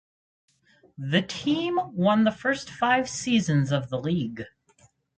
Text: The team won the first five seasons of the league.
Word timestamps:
The 0.97 1.21
team 1.21 1.77
won 1.93 2.23
the 2.23 2.31
first 2.31 2.71
five 2.71 3.07
seasons 3.07 3.71
of 3.71 3.91
the 3.91 3.99
league. 3.99 4.45